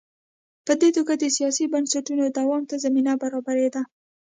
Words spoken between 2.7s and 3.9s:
زمینه برابرېده.